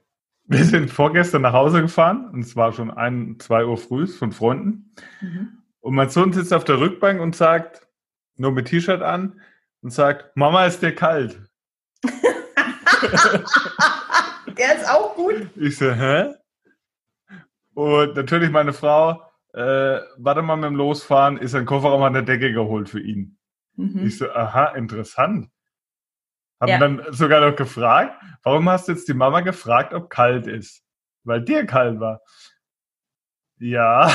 [0.47, 4.33] Wir sind vorgestern nach Hause gefahren und es war schon ein, zwei Uhr früh von
[4.33, 4.93] Freunden.
[5.21, 5.59] Mhm.
[5.79, 7.87] Und mein Sohn sitzt auf der Rückbank und sagt,
[8.35, 9.39] nur mit T-Shirt an,
[9.81, 11.39] und sagt, Mama, ist dir kalt?
[14.57, 15.49] der ist auch gut.
[15.55, 16.33] Ich so, hä?
[17.73, 19.21] Und natürlich meine Frau,
[19.53, 23.37] äh, warte mal mit dem Losfahren, ist ein Kofferraum an der Decke geholt für ihn.
[23.75, 24.05] Mhm.
[24.05, 25.49] Ich so, aha, interessant.
[26.59, 26.79] Haben ja.
[26.79, 30.83] dann sogar noch gefragt, warum hast du jetzt die Mama gefragt, ob kalt ist?
[31.23, 32.21] Weil dir kalt war.
[33.57, 34.09] Ja.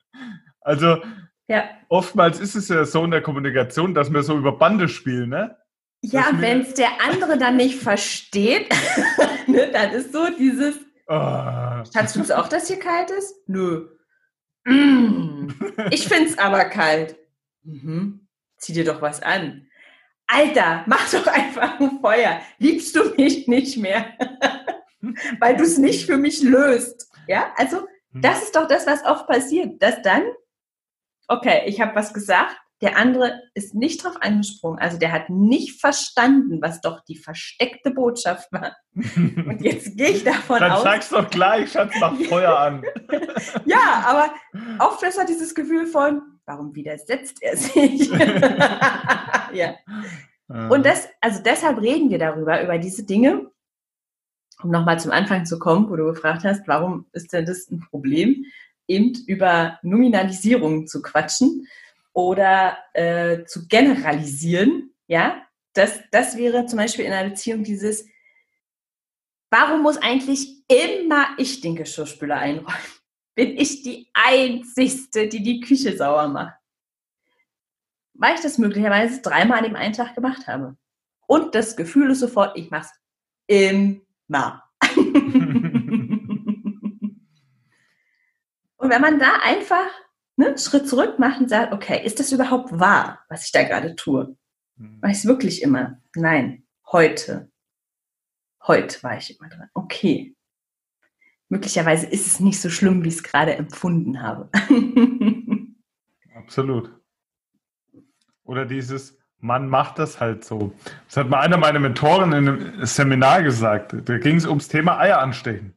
[0.60, 1.02] also
[1.48, 1.64] ja.
[1.88, 5.56] oftmals ist es ja so in der Kommunikation, dass wir so über Bande spielen, ne?
[6.02, 8.68] Ja, wenn es der andere dann nicht versteht,
[9.46, 10.76] ne, dann ist so dieses.
[11.08, 11.82] Oh.
[11.94, 13.34] Kannst du es auch, dass hier kalt ist?
[13.46, 13.88] Nö.
[14.68, 15.48] Mm.
[15.92, 17.16] Ich finde es aber kalt.
[17.62, 18.26] Mhm.
[18.58, 19.68] Zieh dir doch was an.
[20.26, 22.40] Alter, mach doch einfach ein Feuer.
[22.58, 24.06] Liebst du mich nicht mehr?
[25.38, 27.12] Weil du es nicht für mich löst.
[27.28, 28.22] Ja, also hm.
[28.22, 30.24] das ist doch das, was oft passiert, dass dann,
[31.28, 34.78] okay, ich habe was gesagt, der andere ist nicht drauf angesprungen.
[34.78, 38.76] Also der hat nicht verstanden, was doch die versteckte Botschaft war.
[38.94, 40.82] Und jetzt gehe ich davon Dann aus.
[40.82, 42.82] Dann sag's doch gleich, Schatz, mach Feuer an.
[43.64, 44.34] ja, aber
[44.84, 48.10] oft ist halt dieses Gefühl von, warum widersetzt er sich?
[49.52, 49.74] ja.
[50.48, 53.50] Und das, also deshalb reden wir darüber, über diese Dinge,
[54.62, 57.80] um nochmal zum Anfang zu kommen, wo du gefragt hast, warum ist denn das ein
[57.80, 58.44] Problem,
[58.86, 61.66] eben über Nominalisierung zu quatschen
[62.16, 68.08] oder äh, zu generalisieren, ja, das, das wäre zum Beispiel in einer Beziehung dieses,
[69.50, 72.72] warum muss eigentlich immer ich den Geschirrspüler einräumen?
[73.34, 76.56] Bin ich die Einzigste, die die Küche sauer macht?
[78.14, 80.74] Weil ich das möglicherweise dreimal an dem einen Tag gemacht habe.
[81.26, 82.92] Und das Gefühl ist sofort, ich mach's
[83.46, 84.64] immer.
[88.78, 89.90] Und wenn man da einfach
[90.36, 93.62] ne, einen Schritt zurück macht und sagt, okay, ist das überhaupt wahr, was ich da
[93.62, 94.36] gerade tue?
[94.76, 95.02] Mhm.
[95.02, 96.00] War ich es wirklich immer?
[96.14, 97.50] Nein, heute.
[98.66, 99.70] Heute war ich immer dran.
[99.74, 100.34] Okay.
[101.48, 104.50] Möglicherweise ist es nicht so schlimm, wie ich es gerade empfunden habe.
[106.34, 106.92] Absolut.
[108.42, 110.72] Oder dieses, man macht das halt so.
[111.06, 113.94] Das hat mal einer meiner Mentoren in einem Seminar gesagt.
[114.04, 115.76] Da ging es ums Thema Eier anstechen.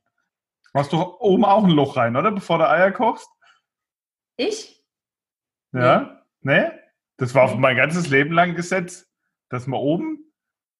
[0.73, 2.31] Machst du oben auch ein Loch rein, oder?
[2.31, 3.29] Bevor du Eier kochst?
[4.39, 4.81] Ich?
[5.73, 6.23] Ja?
[6.39, 6.71] Nee?
[7.17, 7.59] Das war nee.
[7.59, 9.05] mein ganzes Leben lang Gesetz,
[9.49, 10.31] dass man oben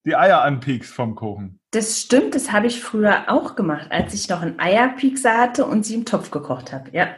[0.06, 1.60] die Eier anpiekst vom Kochen.
[1.72, 5.86] Das stimmt, das habe ich früher auch gemacht, als ich noch einen Eierpiekser hatte und
[5.86, 7.10] sie im Topf gekocht habe, ja.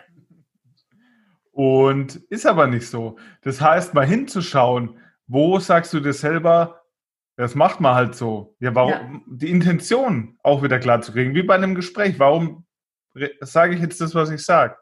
[1.52, 3.20] Und ist aber nicht so.
[3.44, 6.82] Das heißt, mal hinzuschauen, wo sagst du dir selber,
[7.36, 8.56] das macht man halt so.
[8.60, 9.22] Ja, warum ja.
[9.28, 12.18] die Intention auch wieder klar zu kriegen, wie bei einem Gespräch.
[12.18, 12.66] Warum
[13.42, 14.76] sage ich jetzt das, was ich sage?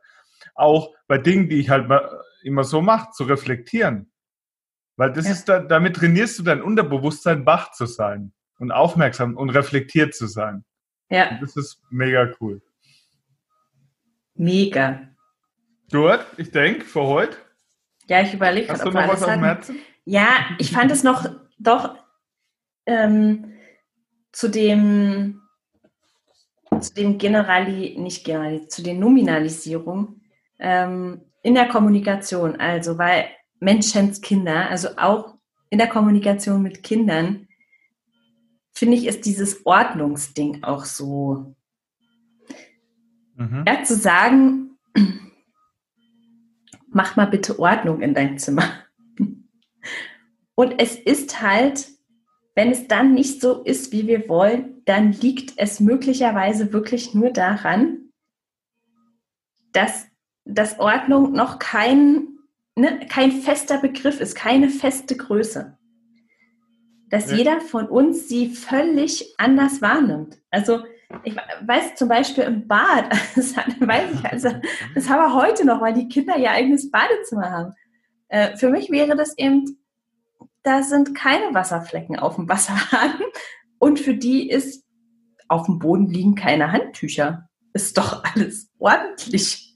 [0.56, 1.90] Auch bei Dingen, die ich halt
[2.44, 4.12] immer so mache, zu reflektieren.
[4.96, 5.32] Weil das ja.
[5.32, 10.28] ist da, damit trainierst du dein Unterbewusstsein, wach zu sein und aufmerksam und reflektiert zu
[10.28, 10.64] sein.
[11.10, 11.32] Ja.
[11.32, 12.62] Und das ist mega cool.
[14.36, 15.10] Mega.
[15.92, 17.38] Gut, ich denke, für heute.
[18.08, 19.80] Ja, ich überlege Hast du noch was auf dem Herzen?
[20.06, 20.28] Ja,
[20.60, 21.26] ich fand es noch
[21.58, 21.96] doch
[22.86, 23.54] ähm,
[24.32, 25.42] zu dem
[26.80, 30.19] zu dem Generali, nicht Generali, zu den Nominalisierungen
[30.60, 32.60] ähm, in der Kommunikation.
[32.60, 33.26] Also, weil
[33.60, 35.36] Menschenskinder, also auch
[35.70, 37.48] in der Kommunikation mit Kindern,
[38.74, 41.56] finde ich, ist dieses Ordnungsding auch so.
[43.36, 43.64] Mhm.
[43.68, 44.78] Ja, zu sagen,
[46.88, 48.64] mach mal bitte Ordnung in dein Zimmer.
[50.56, 51.88] Und es ist halt,
[52.54, 57.32] wenn es dann nicht so ist, wie wir wollen, dann liegt es möglicherweise wirklich nur
[57.32, 58.12] daran,
[59.72, 60.08] dass,
[60.50, 62.28] dass Ordnung noch kein,
[62.76, 65.78] ne, kein fester Begriff ist, keine feste Größe.
[67.10, 67.38] Dass ja.
[67.38, 70.38] jeder von uns sie völlig anders wahrnimmt.
[70.52, 70.80] Also
[71.24, 74.50] ich weiß zum Beispiel im Bad, das, weiß ich, also,
[74.94, 77.74] das haben wir heute noch, weil die Kinder ihr eigenes Badezimmer haben.
[78.28, 79.80] Äh, für mich wäre das eben
[80.64, 83.20] da sind keine Wasserflecken auf dem Wasserhahn
[83.80, 84.86] und für die ist
[85.48, 87.50] auf dem Boden liegen keine Handtücher.
[87.74, 89.69] Ist doch alles ordentlich.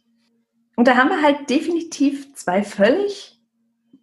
[0.76, 3.40] Und da haben wir halt definitiv zwei völlig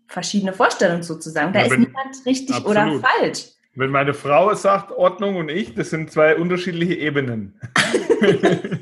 [0.06, 1.52] verschiedene Vorstellungen sozusagen.
[1.52, 2.76] Da ja, wenn, ist niemand richtig absolut.
[2.76, 3.46] oder falsch.
[3.74, 7.60] Wenn meine Frau sagt Ordnung und ich, das sind zwei unterschiedliche Ebenen.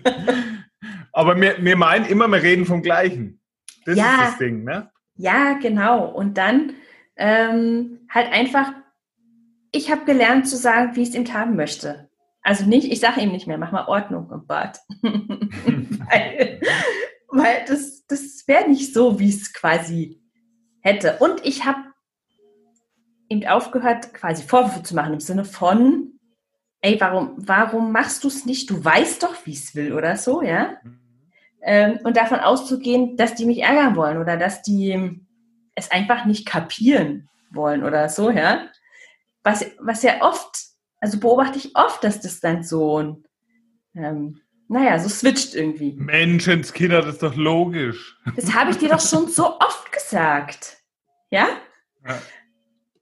[1.13, 3.41] Aber wir, wir meinen immer, wir reden vom Gleichen.
[3.85, 4.91] Das ja, ist das Ding, ne?
[5.17, 6.07] Ja, genau.
[6.07, 6.75] Und dann
[7.17, 8.73] ähm, halt einfach,
[9.73, 12.09] ich habe gelernt zu sagen, wie ich es ihm haben möchte.
[12.43, 14.79] Also nicht, ich sage ihm nicht mehr, mach mal Ordnung im Bad.
[15.03, 16.61] weil,
[17.29, 20.21] weil das, das wäre nicht so, wie es quasi
[20.81, 21.19] hätte.
[21.19, 21.79] Und ich habe
[23.29, 26.19] ihm aufgehört, quasi Vorwürfe zu machen im Sinne von,
[26.81, 28.71] ey, warum, warum machst du es nicht?
[28.71, 30.77] Du weißt doch, wie es will oder so, ja?
[31.61, 35.21] Ähm, und davon auszugehen, dass die mich ärgern wollen oder dass die
[35.75, 38.69] es einfach nicht kapieren wollen oder so, ja.
[39.43, 40.57] Was, was ja oft,
[41.01, 43.25] also beobachte ich oft, dass das dann so ein,
[43.95, 45.93] ähm, naja, so switcht irgendwie.
[45.93, 48.19] Menschenskinder, das ist doch logisch.
[48.37, 50.77] Das habe ich dir doch schon so oft gesagt.
[51.31, 51.49] Ja?
[52.07, 52.19] ja.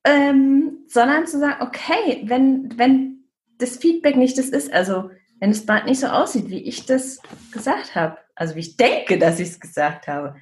[0.05, 3.25] Ähm, sondern zu sagen, okay, wenn, wenn
[3.59, 7.21] das Feedback nicht das ist, also wenn das Band nicht so aussieht, wie ich das
[7.51, 10.37] gesagt habe, also wie ich denke, dass ich es gesagt habe,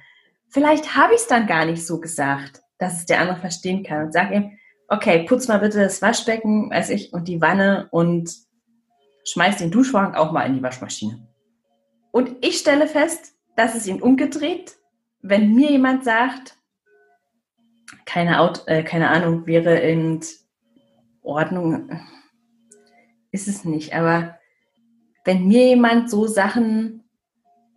[0.49, 4.05] vielleicht habe ich es dann gar nicht so gesagt, dass es der andere verstehen kann
[4.05, 4.57] und sage ihm,
[4.87, 8.44] okay, putz mal bitte das Waschbecken, weiß ich, und die Wanne und
[9.25, 11.27] schmeiß den Duschvorhang auch mal in die Waschmaschine.
[12.11, 14.77] Und ich stelle fest, dass es ihn umgedreht,
[15.21, 16.57] wenn mir jemand sagt,
[18.05, 20.21] keine, Auto, äh, keine Ahnung, wäre in
[21.21, 21.89] Ordnung,
[23.31, 24.37] ist es nicht, aber
[25.25, 27.03] wenn mir jemand so Sachen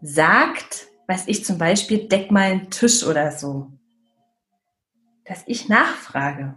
[0.00, 3.72] sagt, was ich zum Beispiel, deck mal einen Tisch oder so,
[5.24, 6.54] dass ich nachfrage.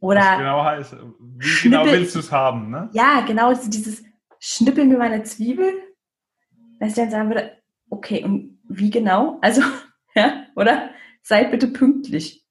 [0.00, 0.96] Oder was genau heißt,
[1.38, 2.90] wie genau willst du es haben, ne?
[2.92, 4.02] Ja, genau, dieses
[4.40, 5.72] Schnippel mir meine Zwiebel,
[6.78, 7.56] dass ich dann sagen würde,
[7.90, 9.38] okay, und wie genau?
[9.40, 9.62] Also,
[10.14, 10.90] ja, oder?
[11.22, 12.46] Sei bitte pünktlich.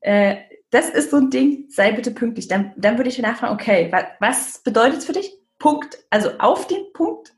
[0.00, 0.36] Äh,
[0.70, 2.48] das ist so ein Ding, sei bitte pünktlich.
[2.48, 5.32] Dann, dann würde ich nachfragen, okay, was, was bedeutet es für dich?
[5.58, 7.34] Punkt, also auf den Punkt,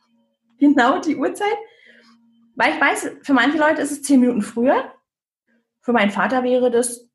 [0.59, 1.57] genau die Uhrzeit.
[2.57, 4.93] Weil ich weiß, für manche Leute ist es zehn Minuten früher.
[5.81, 7.09] Für meinen Vater wäre das,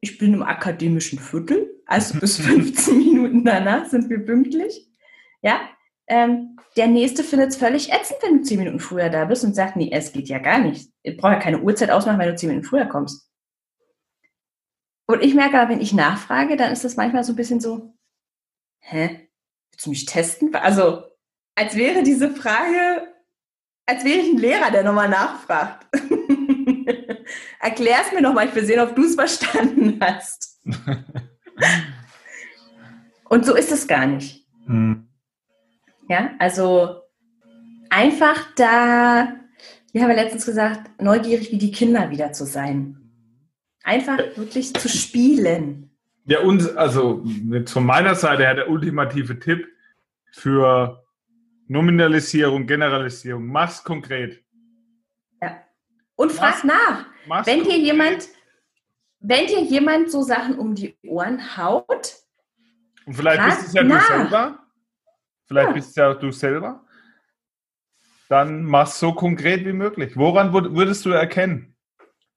[0.00, 4.88] ich bin im akademischen Viertel, also bis 15 Minuten danach sind wir pünktlich.
[5.42, 5.60] Ja,
[6.08, 9.54] ähm, der nächste findet es völlig ätzend, wenn du zehn Minuten früher da bist und
[9.54, 10.90] sagt, nee, es geht ja gar nicht.
[11.02, 13.30] Ich brauche ja keine Uhrzeit ausmachen, wenn du zehn Minuten früher kommst.
[15.06, 17.94] Und ich merke aber, wenn ich nachfrage, dann ist das manchmal so ein bisschen so,
[18.80, 19.28] hä?
[19.70, 20.54] Willst du mich testen?
[20.54, 21.04] Also,
[21.54, 23.08] als wäre diese Frage,
[23.86, 25.86] als wäre ich ein Lehrer, der nochmal nachfragt.
[27.60, 30.60] Erklär es mir nochmal, ich will sehen, ob du es verstanden hast.
[33.28, 34.46] Und so ist es gar nicht.
[34.66, 35.07] Hm.
[36.08, 37.02] Ja, also
[37.90, 39.34] einfach da,
[39.92, 42.96] wie haben wir letztens gesagt, neugierig wie die Kinder wieder zu sein.
[43.84, 45.90] Einfach wirklich zu spielen.
[46.24, 47.24] Ja, und also
[47.66, 49.66] von meiner Seite her der ultimative Tipp
[50.32, 51.02] für
[51.68, 53.46] Nominalisierung, Generalisierung.
[53.46, 54.42] Mach's konkret.
[55.40, 55.62] Ja.
[56.16, 57.06] Und frag nach.
[57.26, 58.28] Mach's wenn dir jemand,
[59.20, 62.16] wenn dir jemand so Sachen um die Ohren haut.
[63.06, 64.06] Und vielleicht bist es ja nach.
[64.06, 64.67] du selber.
[65.48, 65.74] Vielleicht ja.
[65.74, 66.84] bist ja du selber.
[68.28, 70.16] Dann mach's so konkret wie möglich.
[70.16, 71.74] Woran würdest du erkennen?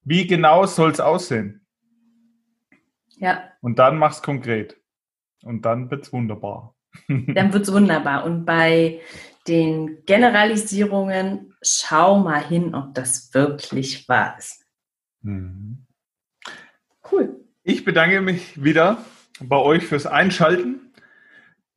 [0.03, 1.65] Wie genau soll es aussehen?
[3.17, 3.43] Ja.
[3.61, 4.77] Und dann mach's konkret.
[5.43, 6.75] Und dann wird's wunderbar.
[7.07, 8.23] dann wird's wunderbar.
[8.23, 9.01] Und bei
[9.47, 14.65] den Generalisierungen schau mal hin, ob das wirklich wahr ist.
[15.21, 15.85] Mhm.
[17.11, 17.41] Cool.
[17.63, 19.03] Ich bedanke mich wieder
[19.41, 20.90] bei euch fürs Einschalten.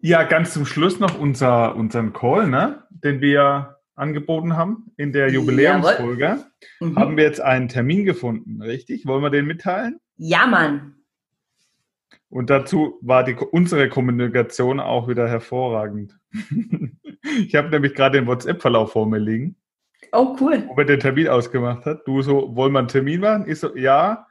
[0.06, 5.30] Ja, ganz zum Schluss noch unser, unseren Call, ne, den wir angeboten haben in der
[5.30, 6.44] Jubiläumsfolge,
[6.78, 6.98] mhm.
[6.98, 9.06] haben wir jetzt einen Termin gefunden, richtig?
[9.06, 9.98] Wollen wir den mitteilen?
[10.18, 10.96] Ja, Mann.
[12.28, 16.20] Und dazu war die, unsere Kommunikation auch wieder hervorragend.
[17.38, 19.56] ich habe nämlich gerade den WhatsApp-Verlauf vor mir liegen.
[20.12, 20.64] Oh, cool.
[20.68, 22.06] Wo wir den Termin ausgemacht hat.
[22.06, 23.48] Du so, wollen wir einen Termin machen?
[23.48, 24.26] Ich so, ja.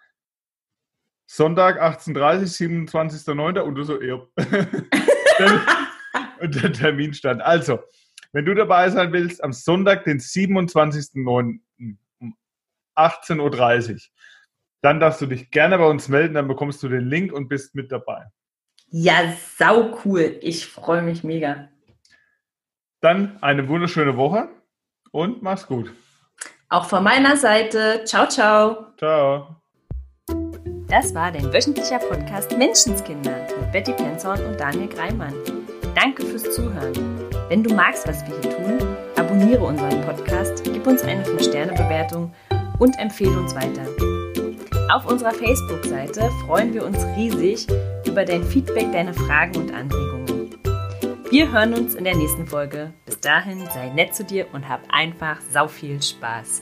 [1.25, 3.59] Sonntag 18.30 27.09.
[3.62, 4.21] Und du so, ja.
[6.41, 7.41] und der Termin stand.
[7.41, 7.79] Also,
[8.32, 11.60] wenn du dabei sein willst, am Sonntag, den 27.09.
[12.19, 12.36] um
[12.95, 13.99] 18.30 Uhr,
[14.82, 17.75] dann darfst du dich gerne bei uns melden, dann bekommst du den Link und bist
[17.75, 18.25] mit dabei.
[18.89, 20.38] Ja, sau cool.
[20.41, 21.69] Ich freue mich mega.
[23.01, 24.49] Dann eine wunderschöne Woche
[25.12, 25.93] und mach's gut.
[26.69, 28.03] Auch von meiner Seite.
[28.06, 28.88] Ciao, ciao.
[28.97, 29.62] Ciao.
[30.88, 35.33] Das war dein wöchentlicher Podcast Menschenskinder mit Betty Penzorn und Daniel Greimann.
[35.95, 36.93] Danke fürs Zuhören.
[37.49, 42.33] Wenn du magst, was wir hier tun, abonniere unseren Podcast, gib uns eine 5-Sterne-Bewertung
[42.79, 43.85] und empfehle uns weiter.
[44.91, 47.67] Auf unserer Facebook-Seite freuen wir uns riesig
[48.05, 50.55] über dein Feedback, deine Fragen und Anregungen.
[51.29, 52.93] Wir hören uns in der nächsten Folge.
[53.05, 56.61] Bis dahin, sei nett zu dir und hab einfach sau viel Spaß.